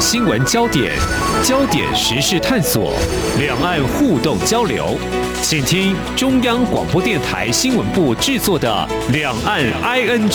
[0.00, 0.92] 新闻焦点，
[1.42, 2.94] 焦点时事探索，
[3.38, 4.96] 两岸互动交流，
[5.42, 10.30] 请听中央广播电台新闻部制作的《两岸 ING》。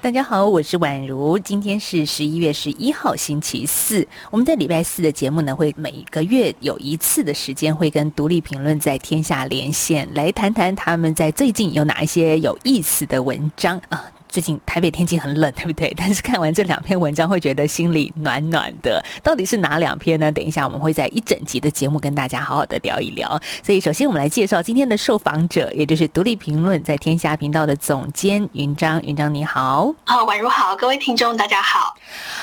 [0.00, 1.36] 大家好，我是宛如。
[1.36, 4.06] 今天是十一月十一号，星期四。
[4.30, 14.04] 我们在礼拜四的节目呢，会每个月有一次的时间，会跟独立评论在天下连线，来谈谈他们在最近有哪一些有意思的文章啊。
[14.36, 15.90] 最近台北天气很冷， 对不对？
[15.96, 19.02] 但是看完这两篇文章，会觉得心里暖暖的。
[19.22, 20.30] 到底是哪两篇呢？
[20.30, 23.40] 等一下我们会在一整集的节目跟大家好好的聊一聊。
[23.62, 29.02] 所以，首先我们来介绍今天的受访者，也就是独立评论在天下频道的总监云章。
[29.04, 31.96] 云章你好，好，宛如好，各位听众大家好。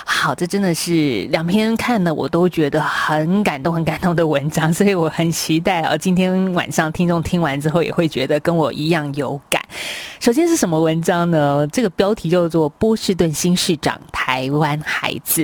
[0.05, 9.62] 好，这真的是两篇看的我都觉得很感动、很感动的文章，所以我很期待啊，今天晚上听众听完之后也会觉得跟我一样有感。
[10.20, 11.66] 首先是什么文章呢？
[11.67, 15.44] 这个标题叫做《波士顿新市长台湾孩子》。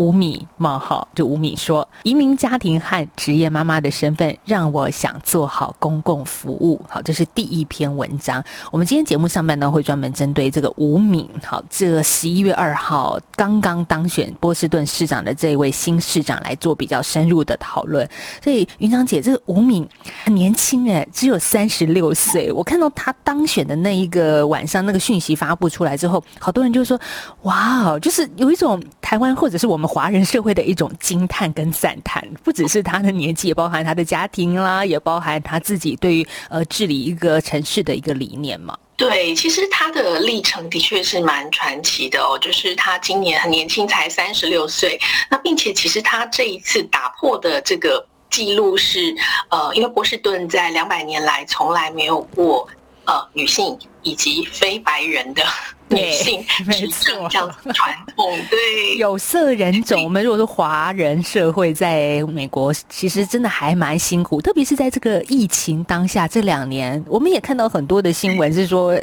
[0.00, 6.80] 吴米冒号，就吴米说，移民家庭和职业妈妈的身份让我想做好公共服务。
[6.88, 8.42] 好，这是第一篇文章。
[8.72, 18.08] 我们今天节目上半段会专门针对这个吴米，好，这十一月二号刚刚当选波士顿市长的这位新市长来做比较深入的讨论。
[18.42, 19.86] 所以云长姐，这个吴米
[20.24, 22.50] 很年轻哎，只有三十六岁。
[22.50, 26.98] 我看到他当选的那一个晚上，那个讯息发布出来之后，好多人就说
[27.42, 38.78] ：“哇哦，就是有一种台湾或者是我们。”华人社会的一种惊叹跟赞叹，不只是他的年纪，也包含他的家庭啦，也包含他自己对于呃治理一个城市的一个理念嘛。
[38.96, 44.96] 对，其实他的历程的确是蛮传奇的哦，就是他今年很年轻，才三十六岁，
[45.28, 49.12] 那并且其实他这一次打破的这个记录是，
[49.48, 52.68] 呃，因为波士顿在两百年来从来没有过
[53.06, 55.42] 呃女性以及非白人的。
[55.90, 60.02] 女性 没错，这样传统对 有色人种。
[60.04, 68.96] 我们如果说华人社会在美国，其实真的还蛮辛苦，特别是在这个疫情当下这两年，我们也看到很多的新闻是说，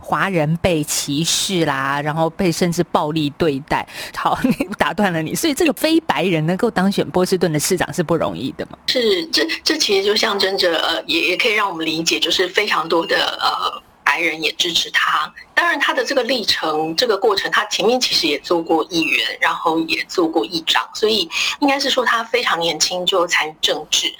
[0.00, 3.86] 华人被歧视啦，然后被甚至暴力对待。
[4.16, 4.38] 好，
[4.78, 8.78] 打断了你，所以这个非白人能够当选波士顿的市长是不容易的嘛？
[8.86, 13.82] 是，这这其实就象征着，呃，也也可以让我们理解，就是非常多的呃。
[14.08, 21.28] 白人也支持他，当然他的这个历程、这个过程，他前面其实也做过议员，然后也做过议长，所以
[21.60, 24.10] 应该是说他非常年轻就参政治。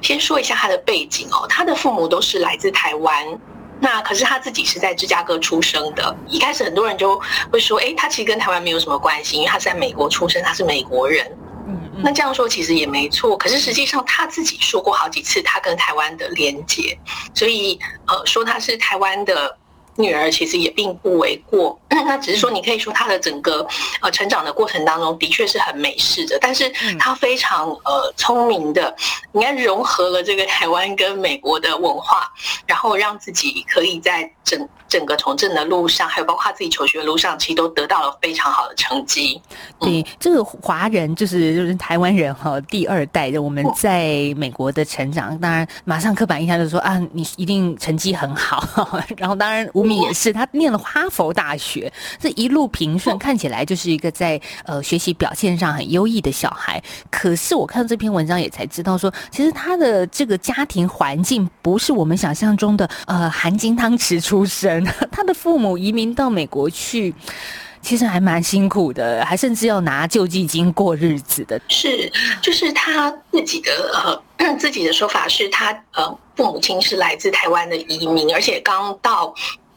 [0.00, 3.26] 先说一下他的背景哦，他的父母都是来自台湾，
[3.80, 6.16] 那可是他自己是在芝加哥出生的。
[6.28, 7.20] 一开始很多人就
[7.50, 11.26] 会说，诶，他其实跟台湾没有什么关系，因为他是在美国出生，他是美国人。
[12.02, 16.98] 那这样说其实也没错，可是实际上他自己说过好几次他跟台湾的连结，
[17.34, 19.56] 所以呃说他是台湾的
[19.96, 21.78] 女儿，其实也并不为过。
[21.88, 23.66] 那只是说你可以说她的整个
[24.00, 28.94] 呃成长的过程当中的确是很美式的，但是她非常呃聪明的，
[29.32, 32.30] 应该融合了这个台湾跟美国的文化，
[32.66, 34.68] 然后让自己可以在整。
[34.88, 39.42] 整个从政的路上，还有包括他自己求学的路上，其实都得到了非常好的成绩。
[39.80, 48.64] 对，这个华人就是就是台湾人哈，第二代的我们在美国的成长，当然马上刻板印象就是说啊，你一定成绩很好。
[49.18, 56.82] 然后当然吴米也是，他念了哈佛大学，这一路平顺，看起来就是一个在呃学习表现上很优异的小孩。
[57.10, 64.84] 可是我看到这篇文章也才知道说，其实他的这个家庭环境不是我们想象中的呃含金汤匙出身。
[65.10, 67.14] 他的父母移民到美国去，
[67.80, 71.60] 其实还蛮辛苦的，还甚至要拿救济金过日子的。
[71.68, 72.10] 是，
[72.42, 73.70] 就是他自己的
[74.38, 79.34] 呃自己的说法是他呃父母亲是来自台湾的移民，而且刚到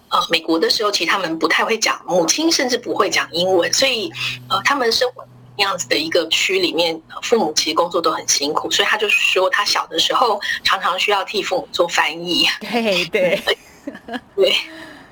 [0.10, 4.12] 呃美国的时候，其实他们不太会讲，母亲甚至不会讲英文，所以
[4.50, 5.26] 呃他们生活
[5.58, 12.46] 那样子的一个区里面，父母其实工作都很辛苦，所以他就说他小的时候常常需要替父母做翻译。
[12.60, 13.42] 对对
[14.36, 14.56] 对。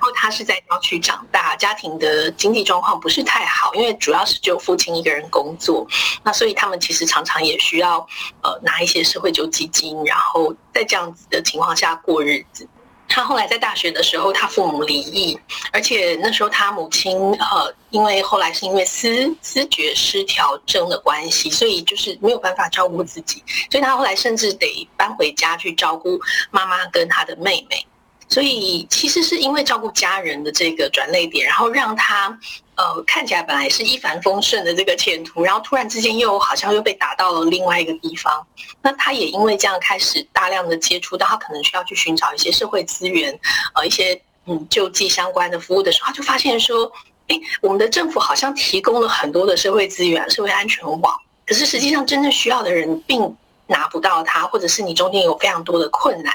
[0.00, 5.84] 然后他是在郊区长大，家庭的经济状况不是太好，因为主要是只有父亲一个人工作，
[6.22, 7.98] 那所以他们其实常常也需要
[8.44, 12.68] 呃拿一些社会救济金，然后在这样子的情况下过日子。
[13.08, 15.38] 他后来在大学的时候，他父母离异，
[15.72, 26.20] 而且那时候他母亲呃，因为后来是因为思思觉失调症的关系，所以就是没有办法照顾自己，所以他后来甚至得搬回家去照顾
[26.50, 27.84] 妈妈跟他的妹妹。
[28.28, 32.38] 所以其实是因为照顾家人的这个转捩点，然后让他
[32.76, 38.46] 呃看起来本来是一帆风顺的这个前途，然后突然之间又好像又被打到了另外一个地方。
[38.82, 43.38] 那他也因为这样开始大量的接触到他可能需要去寻找一些社会资源，
[43.74, 46.92] 呃一些嗯救济相关的服务的时候，他就发现说，
[47.28, 51.16] 哎，我们的政府好像提供了很多的社会资源、社会安全网，
[51.46, 53.34] 可是实际上真正需要的人并
[53.66, 56.34] 拿不到它，或者是你中间有非常多的困难。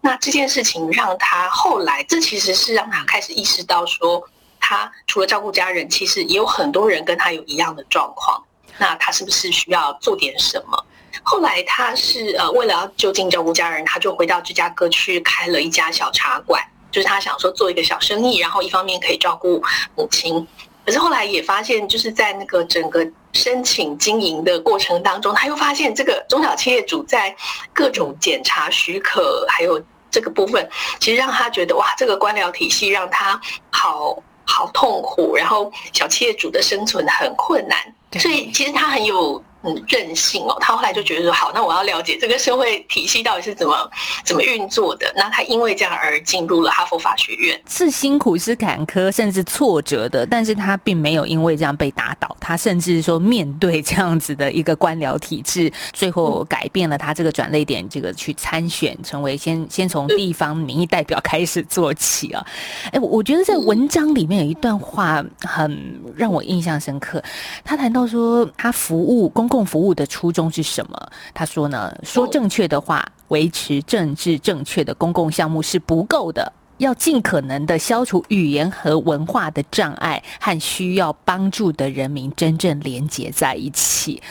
[0.00, 4.22] 那这件事情让他后来，这其实是让他开始意识到说，
[4.58, 8.42] 他除了照顾家人，其实也有很多人跟他有一样的状况。
[8.78, 10.84] 那他是不是需要做点什么？
[11.22, 19.62] 后来他是呃，为了要就近照顾家人，他就回到芝加哥去开了一家小茶馆，就是他想说做一个小生意，然后一方面可以照顾
[19.96, 20.46] 母亲。
[20.88, 27.36] 可是后来也发现，就是在那个整个申请经营的过程当中，他又发现这个中小企业主在
[27.74, 29.78] 各种检查许可还有
[30.10, 30.66] 这个部分，
[30.98, 33.38] 其实让他觉得哇，这个官僚体系让他
[33.70, 37.78] 好好痛苦，然后小企业主的生存很困难，
[38.18, 39.44] 所以其实他很有。
[39.60, 43.90] 很，任性哦，他后来就觉得说，好，那我要了解这个社会体系到底是怎么
[44.24, 45.12] 怎么运作的。
[45.16, 50.24] 那他因为这样而进入了哈佛法学院，是辛苦、是坎坷，甚至挫折的。
[50.24, 62.46] 但是他并没有因为这样被打倒，他甚至说面对这样子的一个官僚体制，最后改变了他这个转捩点，这个去参选，成为先 先从地方民意代表开始做起啊。
[62.92, 67.20] 哎，我觉得在文章里面有一段话很让我印象深刻，
[67.64, 69.47] 他谈到说他服务公。
[69.48, 71.10] 公共服务的初衷是什么？
[71.32, 84.22] 他说呢，说正确的话，维持政治正确的公共项目是不够的，要尽可能的消除语言和文化的障碍，和需要帮助的人民真正连接在一起。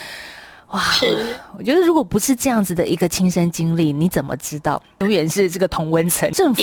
[0.68, 0.82] 哇，
[1.56, 6.30] 我觉得如果不是这样子的一个亲身经历，你怎么知道永远是这个同温层？
[6.32, 6.62] 政府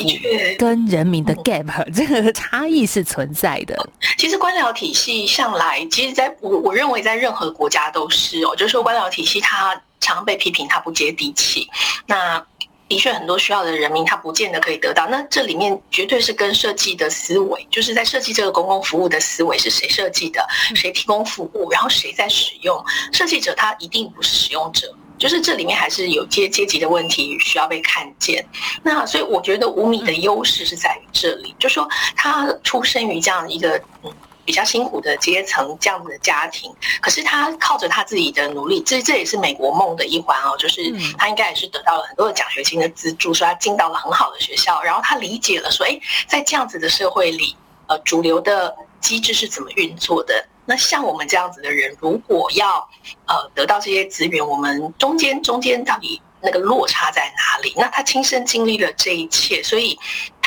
[0.59, 3.75] 跟人民的 gap 这个差异是存在的。
[4.17, 11.67] 其实官僚体系向来，其实在我我认为在任何国家都是哦，就是说官僚体系它常被批评它不接地气。
[12.05, 12.45] 那
[12.87, 15.07] 的确，很多需要的人民他不见得可以得到。
[15.07, 20.45] 那这里面绝对是跟设计的思维，就是在设计这个公共服务的思维是谁设计的，
[20.75, 22.83] 谁提供服务，然后谁在使用。
[23.11, 28.45] 设计者他一定不是使用者，就是这里面还是有阶阶级的问题需要被看见。
[28.83, 34.13] 那所以我觉得吴米的优势是在于这里，就是说他出生于这样一个嗯。
[34.45, 36.71] 比较辛苦的阶层，这样子的家庭，
[37.01, 47.57] 可是他靠着他自己的努力，这这也是美国梦的一环哦，就是他应该也是得到了很多的奖学金的资助，所以他进到了很好的学校，然后他理解了说，哎，在这样子的社会里，
[47.87, 50.47] 呃，主流的机制是怎么运作的？
[50.65, 52.77] 那像我们这样子的人，如果要
[53.25, 57.73] 呃得到这些资源，我们中间中间到底那个落差在哪里？
[57.75, 59.97] 那他亲身经历了这一切，所以。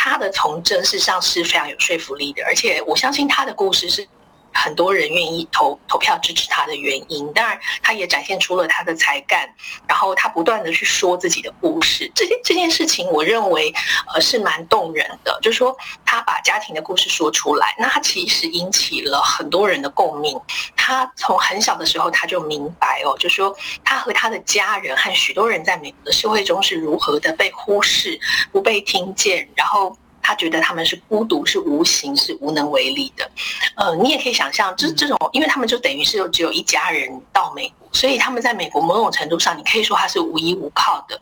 [0.08, 4.06] 他的从政事实上是非常有说服力的，而且我相信他的故事是
[4.58, 7.32] 很多人愿意投投票支持他的原因。
[7.32, 9.48] 当然，他也展现出了他的才干，
[9.86, 12.10] 然后他不断的去说自己的故事。
[12.14, 13.72] 这件这件事情，我认为
[14.12, 20.38] 呃是蛮动人的，就是说他把家庭的故事说出来，那他其实引起了很多人的共鸣。
[20.76, 28.18] 他从很小的时候他就明白哦，就是说他和他的家人和许多人在美国的社会中是如何的被忽视、
[28.50, 29.96] 不被听见，然后。
[30.28, 33.30] 他觉得他们是孤独、是无形、是无能为力的。
[33.76, 41.18] 呃，你也可以想象，这这种，因为他们就等于是只有一家人到美国，所以他们在美国某种程度上，你可以说他是无依无靠的。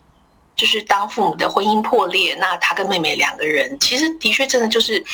[0.56, 5.04] 就是当父母的婚姻破裂，那他跟妹妹两个人，其实的确真的就是，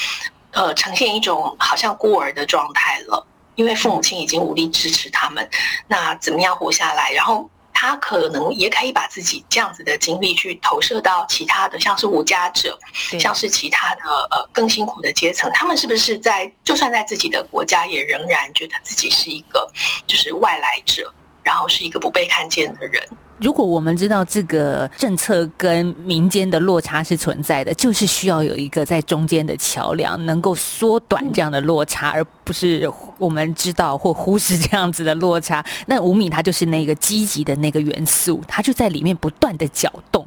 [0.53, 5.46] 呃，呈现一种好像孤儿的状态了，因为父母亲已经无力支持他们，
[5.87, 7.13] 那怎么样活下来？
[7.13, 7.46] 然后。
[7.82, 12.79] 他可能也可以把自己这样子的经历去投射到其他的，像是无家者，
[13.19, 19.69] 像是其他的呃更辛苦的阶层，他们是不是在就算在自己的国家，也仍然觉得自己是一个
[20.06, 21.12] 就是外来者，
[21.43, 23.03] 然后是一个不被看见的人？
[23.39, 35.65] 如果我们知道这个政策跟民间的落差是存在的，就是需要有一个在中间的桥梁，能够缩短这样的落差，而不是我们知道或忽视这样子的落差。
[35.87, 40.25] 那吴敏他就是那个积极的那个元素，他就在里面不断的搅动。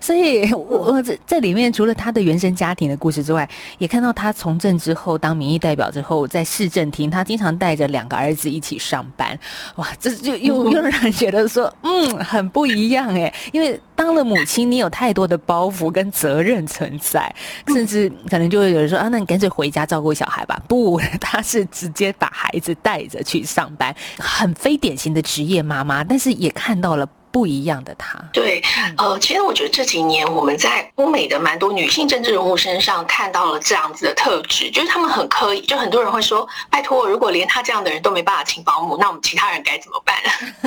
[0.00, 9.38] 所以我在在里面除了他的原生家庭的故事之外，也看到他从政之后当民意代表之后，在市政厅，他经常带着两个儿子一起上班。
[9.76, 12.46] 哇，这就又 又让人觉得说，嗯，很。
[12.56, 17.30] 不一样哎，因为当了母亲，你有太多的包袱跟责任存在，
[17.66, 20.58] 甚至可能就会有人说啊，那你干脆回家照顾小孩吧。
[20.66, 27.08] 不，他是是直接把孩子带着去上班，很非典型的职业妈妈，但是也看到了。
[27.36, 28.18] 不一样的他。
[28.32, 28.62] 对，
[28.96, 40.16] 呃，其实我觉得这几年我们在欧美的蛮多女性政治人物身上看到了这样子的特质，就是他们很刻意，就很多人会说：“拜托，如果连他这样的人都没办法请保姆，那我们其他人该怎么办？”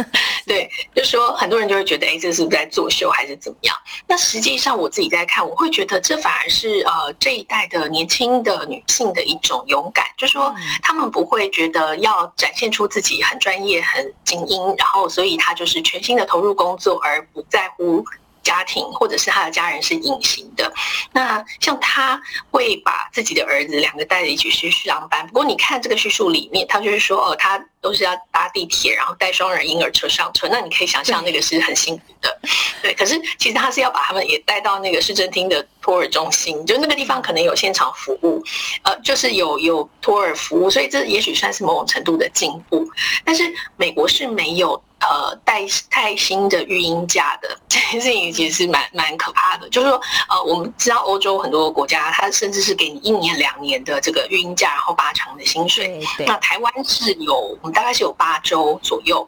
[0.46, 3.76] 对，就说很多人就会觉得，哎，这是不是在作秀还是怎么样？
[4.06, 18.04] 那实际上我自己在看，我会觉得这反而是呃这一代的年轻的女性的一种勇敢，就是说他们不会觉得要展现出自己很专业、很精英，然后所以他就是全心的投入工作，而不在乎。
[18.42, 20.74] 家庭或者是他的家人是隐形的，
[21.12, 25.28] 那像他会把自己的儿子两个带着一起去上班。
[25.28, 30.48] 不过你看这个叙述里面，他就是说哦，他都是要搭地铁，然后带双人婴儿车上车。
[30.50, 32.40] 那你可以想象那个是很辛苦的，
[32.82, 32.94] 对。
[32.94, 38.42] 可是其实他是要把他们也带到那个市政厅的托儿中心，就那个地方可能有现场服务，
[38.84, 42.90] 呃，就是有有托儿服务，所以这也许算是某种程度的进步。
[43.24, 43.44] 但是
[43.76, 44.82] 美国是没有。
[45.00, 49.70] 呃，带带薪的育婴假的 这件事情其实是蛮蛮可怕的。
[49.70, 56.02] 就是说，呃，我们知道欧洲很多国家，它甚至是给你一年两年的这个育婴假，然后八成的薪水。
[56.28, 59.26] 那台湾是有，我们大概是有八周左右。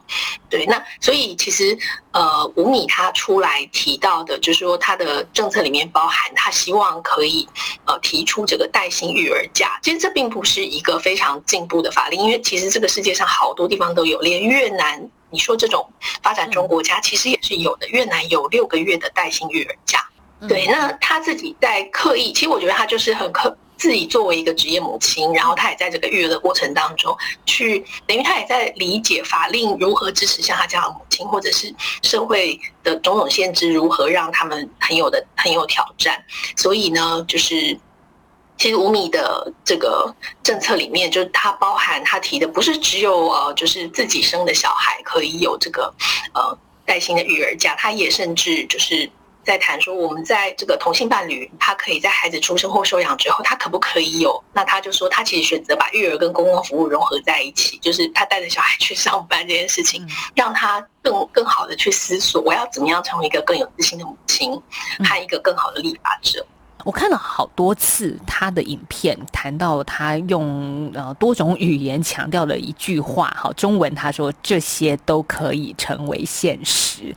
[0.50, 1.76] 对，那所以其实
[2.10, 7.48] 呃，吴米他出来提到的，就是说他的政策里面包含他希望可以
[7.86, 9.80] 呃提出这个带薪育儿假。
[9.82, 15.08] 其实这并不是一个非常进步的法令，因为其实这个世界上好多地方都有，连越南。
[15.32, 15.84] 你说这种
[16.22, 19.98] 发展中国家其实也是有的，越南有六个月的带薪育儿假。
[20.46, 36.22] 对，那他自己在刻意，其实我觉得他就是很刻自己作为一个职业母亲，然后他也在这个育儿的过程当中去，等于他也在理解法令如何支持像他这样的母亲，或者是社会的种种限制如何让他们很有的很有挑战。
[36.56, 37.78] 所以呢，就是。
[38.62, 45.92] 其实吴米的这个政策里面，就是它包含他提的，不是只有呃，就是自己生的小孩可以有这个
[46.32, 49.10] 呃带薪的育儿假，他也甚至就是
[49.42, 54.40] 在谈说，我们在这个同性伴侣，他可以在孩子出生或收养之后，他可不可以有？
[54.52, 64.52] 那他就说，他其实选择把育儿跟公共服务融合在一起，就是他带着小孩去上班这件事情，让他更更好的去思索，我要怎么样成为一个更有自信的母亲，
[65.04, 66.46] 和一个更好的立法者。
[66.84, 77.14] 我看了好多次他的影片，谈到他用呃多种语言强调了一句话，好，中文他说这些都可以成为现实，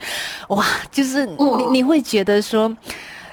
[0.48, 2.74] 哇，就是你你会觉得说，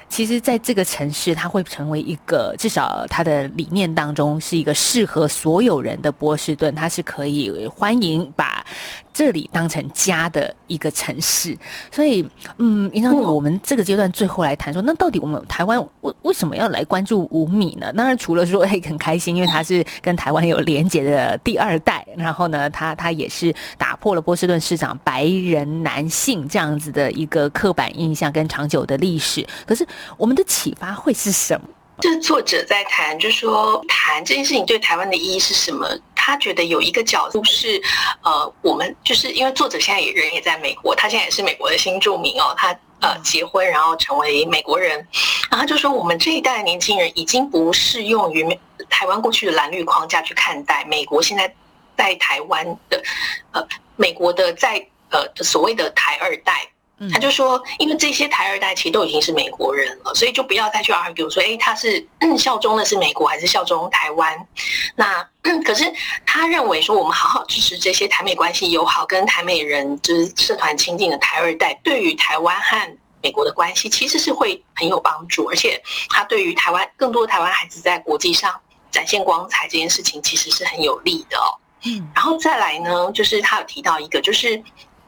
[0.09, 8.65] 其实在这个城市，它会成为一个至少他的理念当中是一个适合所有人的波士顿，它是可以欢迎把。
[9.13, 11.55] 这里当成家的一个城市，
[11.91, 12.27] 所以，
[12.57, 17.93] 嗯，营长，我们这个阶段最后来谈说，那到底我们台湾为为什么要来关注吴米呢？
[17.93, 29.47] 当然，除了说哎很开心，因为他是跟台湾有连结的第二代，然后呢，他他也是打破了波士顿市长白人男性这样子的一个刻板印象跟长久的历史。
[29.67, 31.67] 可是，我们的启发会是什么？
[31.99, 35.87] 这作者在谈，就是说谈这件事情对台湾的意义是什么？
[36.15, 37.81] 他觉得有一个角度是，
[38.23, 45.05] 呃，我们就是因为作者现在也人也在美国，他现在也是美国的新住民哦，他呃结婚然后成为美国人，
[45.51, 48.57] 然后就说我们这一代的年轻人已经不适用于
[48.89, 51.53] 台湾过去的蓝绿框架去看待美国现在
[51.97, 53.03] 在台湾的，
[53.51, 56.67] 呃，美国的在呃所谓的台二代。
[57.11, 62.05] 他就说，因为这些台二代其实都已经是美国人了，所以就不要再去 argue 说，哎，他是
[62.37, 64.47] 效忠的是美国还是效忠台湾？
[64.95, 65.27] 那
[65.63, 65.91] 可是
[66.25, 78.53] 他认为说，我们好好支持这些台美关系友好、跟台美人就是社团亲近的台二代，对于台湾和美国的关系其实是会很有帮助，而且他对于台湾更多的台湾孩子在国际上
[78.91, 81.49] 展现光彩这件事情，其实是很有利的哦。
[81.85, 84.63] 嗯，然后再来呢，就是他有提到一个，就是。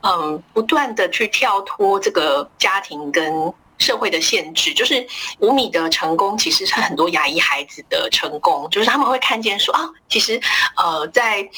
[0.08, 5.06] 嗯，不断的去跳脱这个家庭跟社会的限制，就是
[5.40, 10.40] 五米的成功，其实是很多亚裔孩子的成功，就是他们会看见说啊，其实
[10.78, 11.50] 呃，在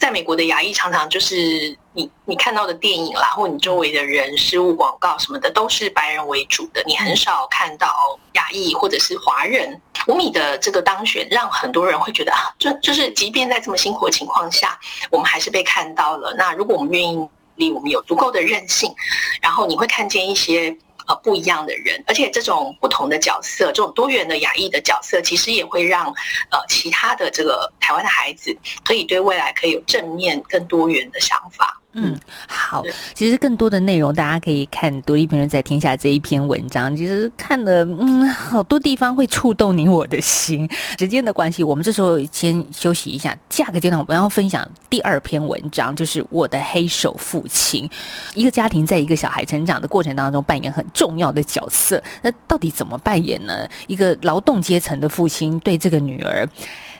[0.00, 7.86] 在美国的亚裔常常就是你你看到的电影啦，或你周围的人事物广告什么的，都是白人为主的，你很少看到
[8.32, 9.80] 亚裔或者是华人。
[10.08, 14.76] 五米的这个当选，让很多人会觉得啊，就就是即便在这么辛苦的情况下，
[15.10, 16.34] 我们还是被看到了。
[16.36, 17.28] 那如果我们愿意。
[17.56, 18.94] 离我们有足够的韧性，
[19.40, 26.06] 然后你会看见一些呃不一样的人，而且这种不同的角色，这种多元的亚裔的角色，其实也会让
[26.50, 31.80] 呃其他的这个台湾的孩子可以对未来可以有正面更多元的想法。
[31.94, 32.82] 嗯，好，
[33.14, 40.68] 其实更多的内容大家可以看《独立评论在天下》这一篇文章，其实看了，嗯，好多地方会触动你我的心。
[40.98, 47.88] 时间的关系，我们这时候先休息一下，下个阶段我们要分享第二篇文章，就是《我的黑手父亲》。
[48.34, 53.68] 一个家庭在一个小孩成长的过程当中扮演很重要的角色，那到底怎么扮演呢？
[53.86, 56.48] 一个劳动阶层的父亲对这个女儿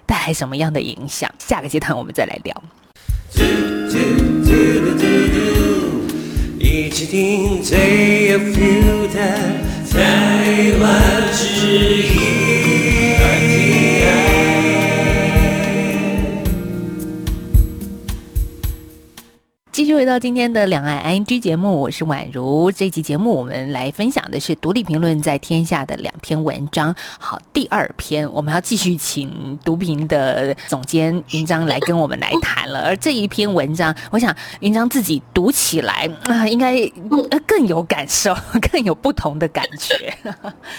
[0.06, 1.28] 带来什么样的影响？
[1.38, 2.62] 下个阶段我们再来聊。
[6.58, 9.20] 一起听最有 feel 的
[9.90, 10.92] 台湾
[11.32, 11.93] 之
[20.14, 22.70] 到今天的两岸 ING 节目，我是宛如。
[22.70, 26.94] 这期节目我们来分享的是独立评论在天下的两篇文章。
[27.18, 32.82] 好，第二篇我们要继续请读评的总监云章来跟我们来谈了。
[32.82, 36.76] 而这一篇文章，我想云章自己读起来啊，应该
[37.44, 38.32] 更有感受，
[38.70, 40.16] 更有不同的感觉。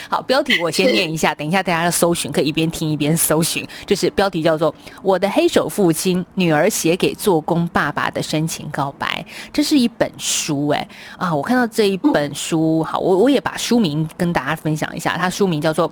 [0.07, 3.67] 好，标题我先念一下，等一下大家要搜寻，可以一边听一边搜寻。
[3.85, 4.71] 就是标题叫做
[5.03, 8.65] 《我的黑手父亲：女儿写给做工爸爸的深情》。
[8.71, 11.33] 告白，这是一本书哎啊！
[11.33, 15.17] 我看到这一本书，好，我我也把书名跟大家分享一下。
[15.17, 15.89] 它书名叫做《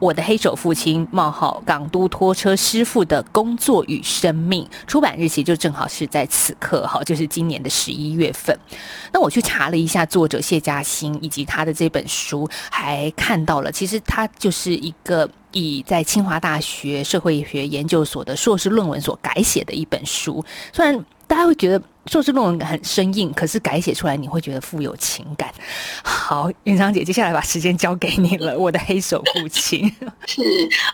[0.00, 8.56] 我的黑手父亲：冒号港都拖车师傅的工作与生命》，出版日期就正好是在此刻，哈，就是今年的十一月份。
[9.12, 21.82] 那我去查了一下作者谢嘉欣以及他的这本书，还看到了，其实他就是一个以在清华大学社会学研究所的硕士论文所改写的一本书，虽然大家会觉得。
[22.10, 25.52] 硕士论文很生硬，可是改写出来你会觉得富有情感。
[26.02, 28.56] 好，云章姐，接下来把时间交给你了。
[28.56, 29.94] 我的黑手父亲
[30.26, 30.42] 是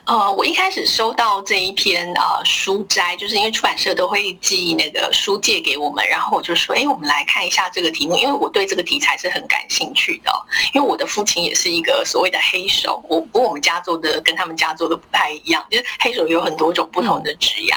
[0.06, 10.32] 呃，我一开始收到这一篇呃书斋，就是因为出版社都会寄那个书借给我们，然后我就说，哎，我们来看一下这个题目，因为我对这个题材是很感兴趣的。
[10.72, 17.72] 因为我的父亲也是一个所谓的黑手，我不过我们家做的跟他们家做的不太一样，就是黑手有很多种不同的职业。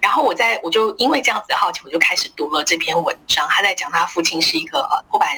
[0.00, 2.64] 然后我在我就因为这样子的好奇，我就开始读了。
[2.72, 5.28] 这篇文章，他在讲他父亲是一个呃拖板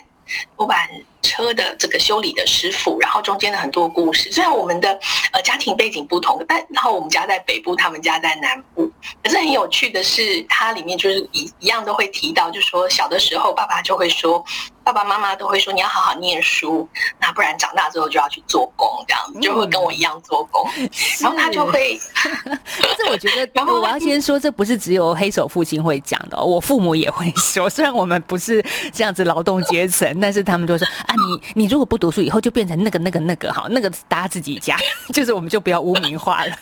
[0.56, 0.88] 拖板
[1.20, 4.30] 车的这个修理的师傅，然后中间的很多故事。
[4.30, 4.96] 虽然我们的
[5.32, 8.88] 呃家庭背景不同，但然后我们家在北部，他们家在南部。
[9.20, 14.44] 可是很有趣的是，它里面就是一一样都会提到，就说小的时候爸爸就会说。
[14.84, 16.86] 爸爸妈妈都会说，你要好好念书，
[17.18, 20.68] 那不然长大之后就要去做工，这样子就会跟我一样做工。
[20.76, 20.88] 嗯、
[21.20, 21.98] 然后他就会，
[22.44, 27.68] 但是我觉得， 然后我要先说，这不是只有黑手父亲会讲的，我父母也会说。
[27.70, 31.14] 虽然我们不是这样子劳动阶层，但是他们就说啊，
[31.54, 34.76] 你 你如果不读书，以后就变成那个那个那个好，那个大家自己家，
[35.14, 36.52] 就是我们就不要污名化了。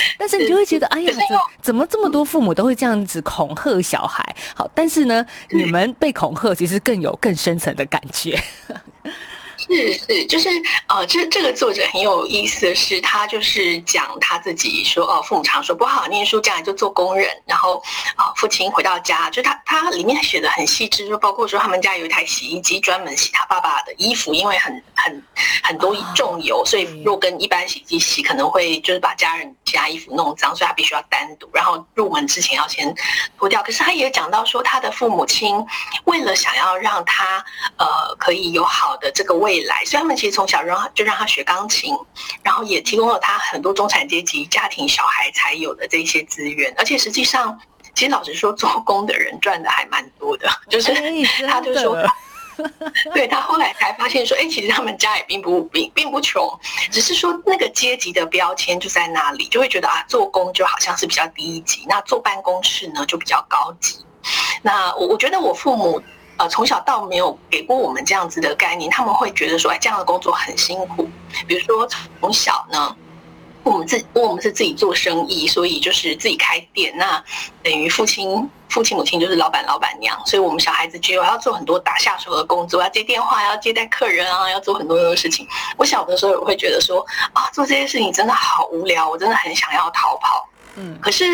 [0.18, 1.22] 但是你就会觉得，哎呀，怎
[1.62, 4.36] 怎么这么多父母都会这样子恐吓小孩？
[4.54, 8.38] 好，但是呢，你们被恐吓其实更有更深层的感觉。
[9.68, 10.48] 是是，就是
[10.86, 17.28] 呃，这这个作者很有意思的是，他就是讲他自己说，哦，父母常说不好好念书，将来就做工人。
[17.46, 17.82] 然后
[18.16, 25.22] 啊，父亲回到家，就他他里面写的很细致，就包括说他们家有一台洗衣机，专门洗他爸爸的衣服，因为很很
[25.62, 32.94] 很多重油，所以若跟一般洗衣机洗，可能会就是把家人其他衣服弄脏，所以他必须要单独，然后入门之前要先
[33.36, 33.62] 脱掉。
[33.62, 35.64] 可是他也讲到说，他的父母亲
[36.04, 37.44] 为了想要让他
[37.76, 37.86] 呃
[38.18, 39.68] 可以有好的这个位。
[39.68, 41.94] 来，所以他们其实从小让就让他学钢琴，
[42.42, 46.72] 然后也提供了他很多中产阶级家庭小孩才有的这些资源。
[46.78, 47.58] 而且实际上，
[47.94, 50.48] 其实老实说，做工的人赚的还蛮多的。
[50.70, 50.94] 就是
[51.46, 52.02] 他就说，
[53.12, 56.48] 对他后来才发现说，哎，其实他们家也并不并并不穷，
[56.90, 63.98] 只是说那个阶级的标签就在那里，就会觉得啊，做工就好像是比较低一级，那坐办公室呢就比较高级。
[64.62, 66.02] 那我我觉得我父母。
[66.38, 71.08] 呃，从小到没有给过我们这样子的概念，他们会觉得说，哎，这样的工作很辛苦。
[71.46, 71.86] 比如说
[72.20, 72.96] 从小呢，
[73.64, 77.22] 我们自我们是自己做生意，所以就是自己开店，那
[77.62, 85.46] 等于父亲、父亲、母亲就是老板、老板娘，所以我们小孩子就要做很多打下手的工作，要接电话，要接待客人啊，要做很多很多事情。
[85.76, 90.48] 我小的时候也会觉得说，啊，做这些事情真的好无聊，我真的很想要逃跑。
[90.76, 91.24] 嗯，可是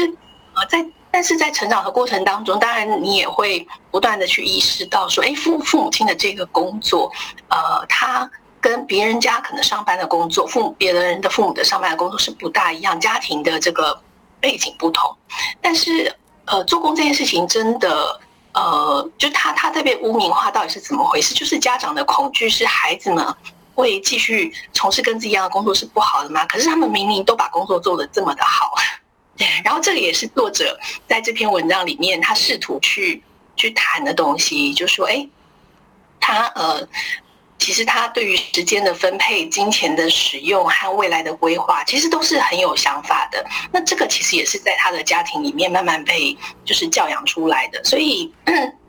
[0.54, 0.84] 呃，在
[1.14, 7.08] 但是在成长的过程当中，当然你也会不断的去意识到说，哎，父父母亲的这个工作，
[7.46, 8.28] 呃，他
[8.60, 13.96] 跟别人家可能上班的工作，父母别人的父母的上班的工作是不大一样，家庭的这个
[14.40, 15.16] 背景不同。
[15.60, 16.12] 但是，
[16.46, 18.20] 呃，做工这件事情真的，
[18.52, 21.32] 呃，就他他在被污名化，到底是怎么回事？
[21.32, 23.24] 就是家长的恐惧是孩子们
[23.76, 26.44] 会继续从事跟自己一样的工作是不好的吗？
[26.46, 28.74] 可是他们明明都把工作做得这么的好。
[29.64, 33.22] 然后这个也是作者在这篇文章里面，他试图去
[33.56, 35.28] 去谈的东西，就说，哎，
[36.20, 36.88] 他呃。
[37.56, 43.42] 其实他对于时间的分配、金钱的使用和未来的规划，其实都是很有想法的。
[43.72, 48.30] 那这个其实也是在他的家庭里面慢慢被就是教养出来的，所以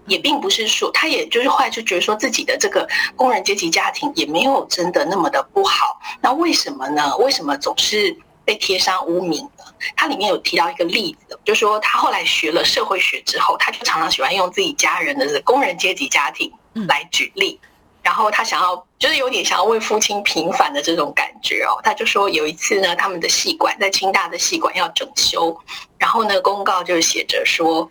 [0.08, 5.98] 也并不是说他也就是后来就觉得说自己的这个工人阶级家庭也没有真的那么的不好。
[6.20, 7.16] 那为什么呢？
[7.18, 9.66] 为什么总是被贴上污名的？
[9.96, 16.52] 他里面有提到一个例子，就是说他后来学了社会学之后，他就常常喜欢用自己家人的这个工人阶级家庭
[16.88, 17.60] 来举例。
[18.02, 21.82] 然后他想要，就是有点想要为父亲平反的这种感觉哦。
[21.84, 25.60] 他就说有一次呢，他们的戏馆在清大的戏馆要整修，
[25.98, 27.90] 然后呢，公告就写着说，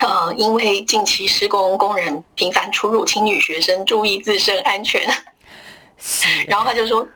[0.00, 5.02] 呃，因为近期施工工人频繁出入，请女学生注意自身安全。
[6.46, 7.08] 然后他就说，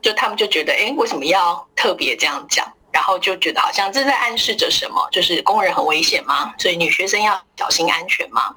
[0.00, 2.66] 就他们就觉得，哎，为什么要特别这样讲？
[2.92, 8.54] 然后就觉得好像这在暗示着什么，就是工人很危险嘛，所以女学生要小心安全嘛。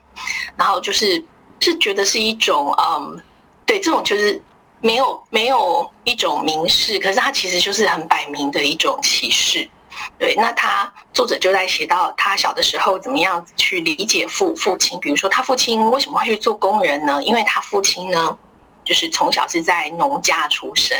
[0.57, 1.23] 然后就是。
[1.59, 3.23] 是觉得是一种嗯，
[3.65, 4.41] 对，这种就是
[4.81, 9.69] 没有没有一种明示，可是他其实就是很摆明的一种歧视。
[10.19, 17.23] 对，那他作者就在写到他小的时候怎么样去理解父父亲，比如说他父亲为什么会去做工人呢？
[17.23, 18.37] 因为他父亲呢，
[18.83, 20.97] 就是从小是在农家出生，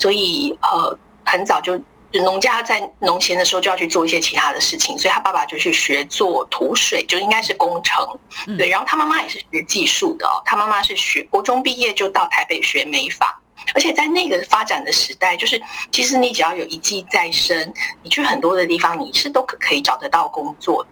[0.00, 1.80] 所以呃很早就。
[2.12, 8.04] 农家在农闲的时候就要去做一些其他的事情，所以他爸爸就去学做土水，就应该是工程，
[8.58, 8.68] 对。
[8.68, 13.40] 然后他妈妈也是学技术的哦，他妈妈是学国中毕业就到台北学美发，
[13.76, 20.84] 而且在那个发展的时代，就是其实你只要有一技在身，你去很多的地方你是都可可以找得到工作。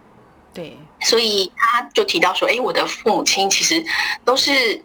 [0.54, 3.84] 对，所以他就提到说，哎，我的父母亲其实
[4.24, 4.80] 都是。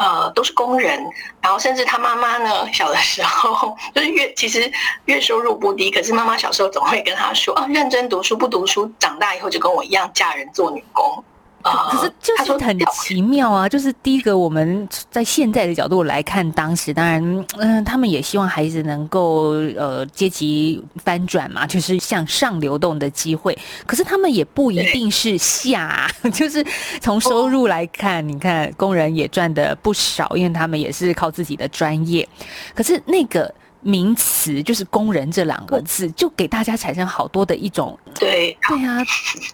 [0.00, 0.98] 呃，都是工人，
[1.42, 4.72] 然后甚至他妈妈呢，小的时候就是月其实
[5.04, 11.22] 月收入不低，可是妈妈小时候总会跟他说啊，认真读书不读书，长大以后就跟我一样嫁人做女工。
[11.62, 13.68] 可是就是很奇妙啊！
[13.68, 23.56] 就是第一个，我们在现在的角度来看，当时当然，嗯，他们也希望孩子能够呃阶级翻转嘛，就是向上流动的机会。
[23.86, 26.64] 可是他们也不一定是下啊， 就是
[27.00, 32.26] 从收入来看，你看工人也赚的不少，因为他们也是靠自己的专业。
[32.74, 33.52] 可是那个。
[33.82, 39.02] 名词就是“工人”这两个字，就给大家产生好多的一种对对啊。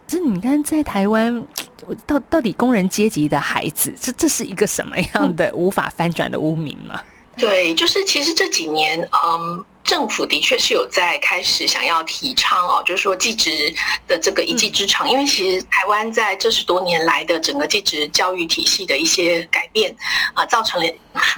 [0.04, 1.40] 这你看，在台湾，
[2.06, 7.00] 到到底工人阶级的孩子，这这是一个什么样的无法翻转的污名吗？
[7.36, 9.64] 对，就是其实这几年，嗯。
[9.86, 13.72] 政府的确是有在开始想要提倡哦，就是说技职
[14.08, 19.94] 的这个一技之长，因为其实台湾在这十多年来的整个技职教育体系的一些改变
[20.34, 20.92] 啊，造成了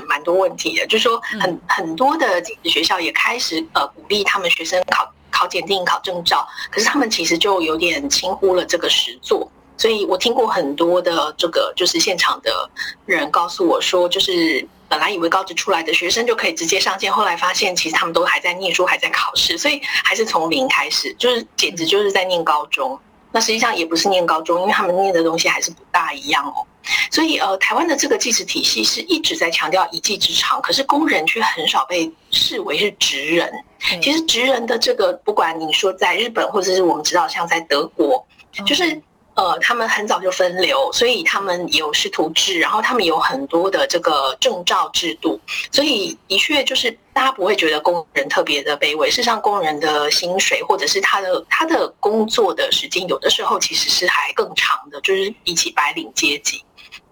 [0.06, 0.86] 蛮多问题的。
[0.86, 9.52] 就是说很很多的技职学校也开始呃鼓励他们学生考考检定、考证照，可是他们其实就有点轻忽了这个实作。
[9.78, 12.68] 所以我听过很多的这个就是现场的
[13.06, 14.68] 人告诉我说，就是。
[14.90, 22.98] 本来以为高职出来的学生就可以直接上线，后来发现其实他们都还在念书，还在考试，所以还是从零开始，就是简直就是在念高中。
[23.30, 26.64] 那实际上也不是念高中，因为他们念的东西还是不大一样哦。
[27.10, 33.52] 所以呃，台湾的这个技职体系是一直在强调一技之长，可是工人却很少被视为是职人。
[34.00, 38.26] 其实职人的这个，不管你说在日本，或者是我们知道像在德国，
[38.64, 38.98] 就是。
[39.38, 49.08] 呃，他们很早就分流，所以他们有师徒制，然后他们有很多的这个证照制度，所以的确就是大家不会觉得工人特别的卑微。
[49.08, 56.60] 事实上，工人的薪水或者是他的他的工作的时间，有的时候其实是还更长的，就是比起白领阶级。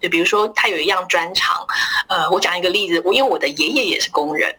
[0.01, 1.65] 就比如说，他有一样专长，
[2.09, 4.53] 呃，我讲一个例子，我因为我的爷爷也是工人。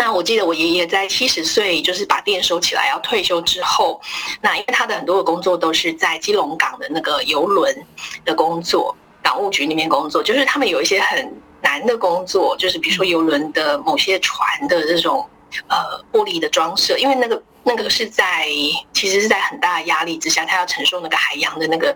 [0.00, 4.00] 那我记得我爷爷在七十岁，就是把店收起来要退休之后，
[4.40, 7.70] 那因为他的很多的工作都是在基隆港的那个游轮
[8.24, 15.28] 的工作，港务局那边工作，就是他们有一些很难的工作，就是比如说游轮的某些船的这种
[15.68, 17.42] 呃玻璃的装设，因为那个。
[17.62, 18.48] 那个是在，
[18.94, 21.94] 其实是在很大的压力之下，他要承受那个海洋的那个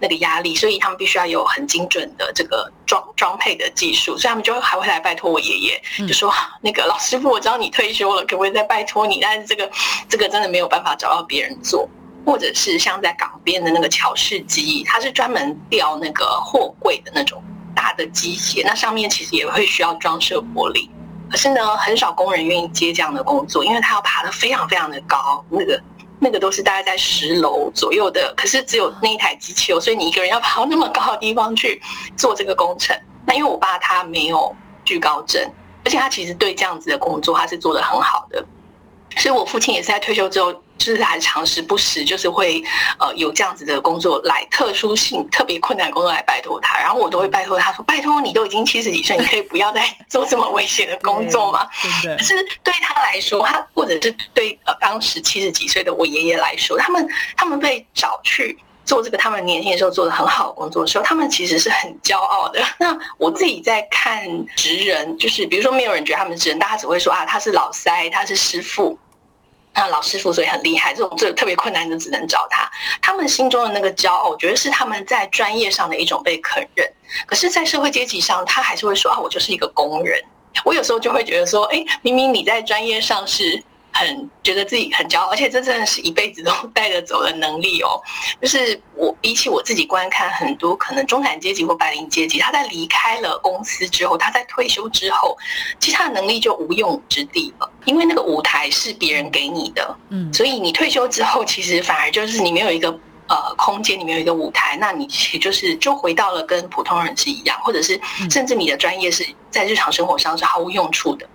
[0.00, 9.20] 那个压力，所以他们必须要有很精准的这个装装配的技术，所以他们就还会来拜托我爷爷，就说那个老师傅，我知道你退休了，可不可以再拜托你？
[9.20, 9.70] 但是这个
[10.08, 11.86] 这个真的没有办法找到别人做，
[12.24, 17.40] 或者是像在港边的那个桥式机，它是专门吊那个货柜的那种
[17.76, 20.88] 大的机械，那上面其实也会需要装设玻璃。
[21.32, 25.82] 可是呢，很少工人愿意接这样的工作，因为他要爬得非常非常的高，那个
[26.20, 28.34] 那个都是大概在十楼左右的。
[28.36, 31.80] 可是只有那一台机器哦，所以你一个人要爬到那么高的地方去
[32.18, 32.94] 做这个工程。
[33.26, 35.42] 那因为我爸他没有惧高症，
[35.84, 38.44] 而且他其实对这样子的工作他是做得很好的，
[39.16, 40.61] 所以我父亲也是在退休之后。
[40.84, 42.62] 就是还常时不时就是会
[42.98, 51.66] 呃有这样子的工作来特殊性特别困难工作来拜托他，然后我都会拜托他说：“拜托你都已经七十几岁，你可以不要再 做这么危险的工作吗？”
[52.02, 58.58] 可是对他来说，他或者是对呃当时七十几岁的我爷爷来说，他们他们被找去。
[58.84, 62.60] 做这个他们年轻的时候做的很好的工作的时候，他们其实是很骄傲的。
[62.80, 68.98] 那我自己在看职人，就是比如说没有人觉得他们是职人，大家只会说啊，他是老塞，他是师傅，
[69.74, 70.92] 那老师傅所以很厉害。
[70.94, 72.70] 这种这特别困难的只能找他。
[73.00, 76.86] 他们心中的那个骄傲，我觉得是他们在专业上的一种被肯认。
[77.26, 80.22] 可是，在社会阶级上，他还是会说啊，我就是一个工人。
[80.64, 83.62] 我有时候就会觉得说，哎，明明你在专业上是。
[83.92, 88.00] 很觉得自己很骄傲，而且这真的是一辈子都带着走的能力哦。
[88.40, 95.36] 就是我比起我自己观看很多可能中产阶级或白领阶级，他在离开了公司之后，他在退休之后，
[95.78, 102.88] 其实他的能力就无用之地了，因为那个舞台是别人给你的，嗯，所以你退休之后，其实反而就是你没有一个
[103.28, 108.00] 呃空间，你没有一个舞台，那你其实就是就回到了跟普通人是一样，或者是
[108.30, 111.28] 甚至你的专业是在日常生活上是毫无用处的。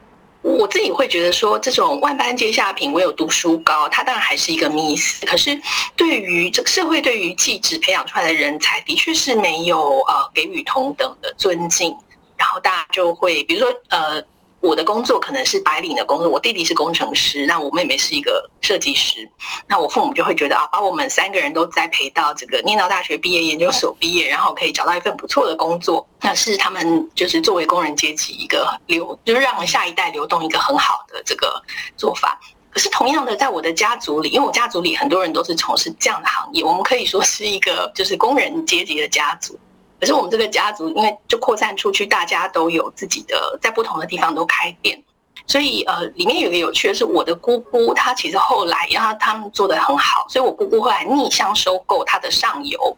[0.48, 5.26] 我自己会觉得说，这种万般皆下品，唯有读书高，它当然还是一个 miss。
[5.26, 5.60] 可是，
[5.96, 11.94] 对于这个社会，对于气质培养出来的人才，的确是没有呃给予同等的尊敬，
[12.38, 14.24] 然后大家就会，比如说呃。
[14.60, 19.30] 我的工作可能是白领的工作，我弟弟是工程师，那我妹妹是一个设计师，
[19.68, 31.62] 那我父母就会觉得啊，把我们三个人都栽培到这个念到大学毕业、研究所毕业，然后可以找到一份不错的工作，那是他们就是作为工人阶级一个流，就是让下一代流动一个很好的这个
[31.96, 32.40] 做法。
[32.70, 39.58] 可是同样的，在我的家族里，因为我家族里很多人都是从事这样的行业，我们可以说是一个就是工人阶级的家族。
[40.00, 45.02] 可是我们这个家族，因为就扩散出去，大家都有自己的，在不同的地方都开店，
[45.48, 52.98] 所以呃，里面有一个有趣的是，我的姑姑她其实后来，然后他们做的很好，所以我姑姑后来逆向收购她的上游，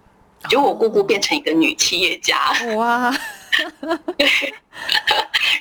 [0.50, 2.52] 结果我姑姑变成一个女企业家。
[2.76, 3.14] 哇！
[4.16, 4.28] 对，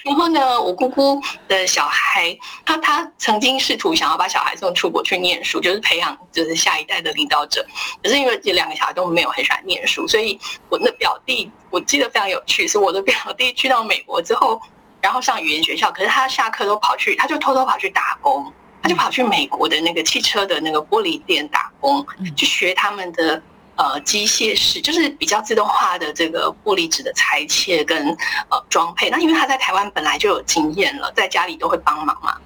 [0.08, 7.64] 然后呢，我姑姑的小孩，他他曾经试图想要把小孩送出国去念书，就是培养就是下一代的领导者。
[8.02, 10.40] 可是因为这两个小孩都没有很喜欢念书，所以
[10.70, 14.58] 我的表弟，我记得非常有趣，是我的表弟去到美国之后，
[15.02, 18.50] 然后上语言学校，可是他下课都跑去，他就偷偷跑去打工，
[18.82, 23.42] 他就跑去美国的那个汽车的那个玻璃店打工，去学他们的。
[23.78, 28.08] 呃，机械式就是比较自动化的这个玻璃纸的裁切跟
[28.50, 29.08] 呃装配。
[29.08, 32.36] 那因为他在台湾本来就有经验了，在家里都会帮忙嘛，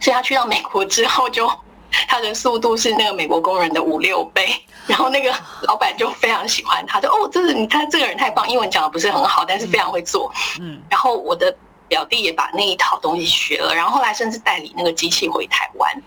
[0.00, 1.54] 所以他去到美国之后就，就
[2.08, 4.52] 他的速度是那个美国工人的五六倍。
[4.88, 10.28] 然后那个老板就非常喜欢他，就：“哦，这是你看这个人太棒，英文讲的不是很好，但是非常会做。”
[10.60, 11.56] 嗯，然后我的。
[11.88, 16.02] 表弟也把那一套东西学了，然后后来甚至代理那个机器回台湾。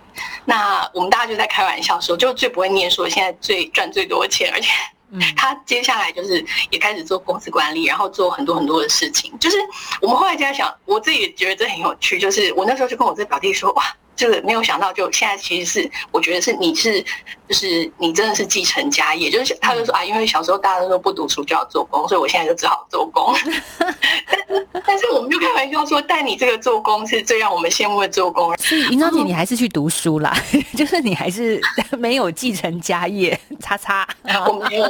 [0.45, 4.69] 那我们大家就在开玩笑说，就最不会念书，现在最赚最多钱，而且
[5.35, 9.37] 他接下来就是也开始做公司管理，然后做很多很多的事情。
[9.39, 9.57] 就是
[10.01, 12.17] 我们后来就在想，我自己也觉得这很有趣。
[12.19, 13.83] 就是我那时候就跟我这表弟说，哇。
[14.15, 17.01] 这个没有想到，就现在其实是我觉得是你是，
[17.47, 23.35] 就是你真的是继承家业，就是他就说啊，因为小时候大家都说不读书就要做工，所以我现在就只好做工。
[23.77, 28.55] 但是但是我们就开玩笑说，但你这个做工是最让我们羡慕的做工。
[28.57, 30.35] 所以银昭姐，你还是去读书啦，
[30.77, 31.59] 就是你还是
[31.97, 34.07] 没有继承家业，叉叉。
[34.47, 34.85] 我没有，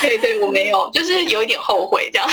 [0.00, 2.28] 对对，我没有，就是有一点后悔这样。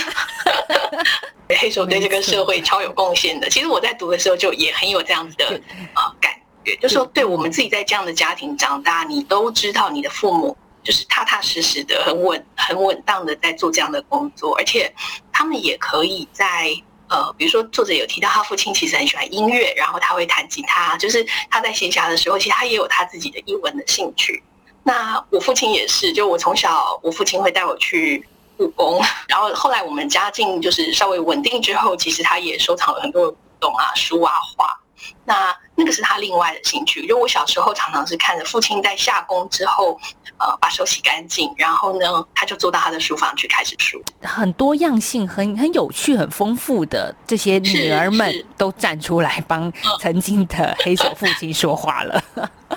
[1.49, 3.49] 黑手对这个社会超有贡献的。
[3.49, 5.61] 其实我在读的时候就也很有这样子的
[5.93, 14.91] 啊感觉，就是说，对我们自己在这样的家庭长大，你都知道你的父母就是踏踏实实的、很稳、很稳当的在做这样的工作，而且
[15.31, 16.71] 他们也可以在
[17.07, 24.41] 呃，比如说作者有提到他父亲其实很喜欢音乐，然后他会弹吉他，就是他在闲暇的时候，其实他也有他自己的英文的兴趣。
[24.81, 28.27] 那我父亲也是，就我从小，我父亲会带我去。
[28.57, 34.79] 故宫，然后后来我们家境就是稍微稳定之后，其实他也收藏了很多古董啊、书啊、画。
[35.23, 37.05] 那那个是他另外的兴趣。
[37.05, 39.99] 就我小时候常常是看着父亲在下工之后，
[40.37, 44.01] 呃，把手洗干净，然后呢，他就坐到他的书房去开始书。
[44.21, 52.23] 很多样性、很很有趣、很丰富的这些女儿们都站出来帮曾经的黑手父亲说话了。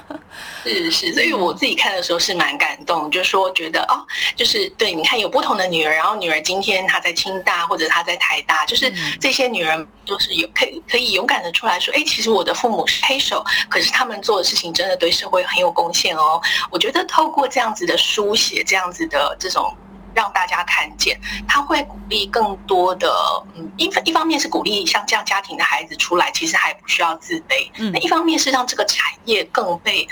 [0.64, 16.40] 是是，所以我自己看的时候是蛮感动，就是说觉得哦，就是对，你看有不同的女儿，然后女儿今天她在清大或者她在台大，就是这些女人都是有可以可以勇敢的出来说，哎，其实我的父母是黑手，可是他们做的事情真的对社会很有贡献哦。
[16.70, 19.74] 我觉得透过这样子的书写，这样子的这种
[20.18, 23.08] 让大家看见，他会鼓励更多的，
[23.54, 30.08] 嗯，一一方面是鼓励像这样家庭的孩子出来，其实还不需要自卑，嗯，那一方面是让这个产业更被。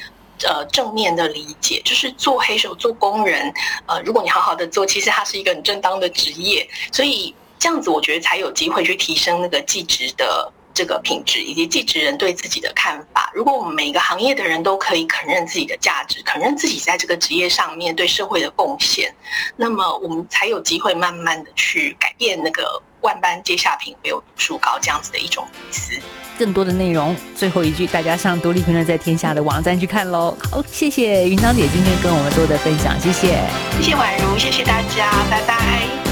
[0.46, 3.50] 呃正面的理解，就是做黑手、做工人，
[3.86, 10.52] 呃，如果你好好的做，其实它是一个很正当的职业，所以这样子我觉得才有机会去提升那个技职的。
[10.76, 19.10] 这个品质以及技职人对自己的看法，如果我们每一个行业的人都可以肯认自己的价值，肯认自己在这个职业上面对社会的贡献，
[19.56, 25.92] 那么我们才有机会慢慢的去改变那个万般皆下品，唯有读书高这样子的一种意思。
[26.38, 30.36] 更多的内容，最后一句，大家上独立评论在天下的网站去看喽。
[30.52, 33.40] 好，谢谢云芳姐今天跟我们做的分享，谢谢，
[33.80, 36.05] 谢谢婉如，谢谢大家，拜拜。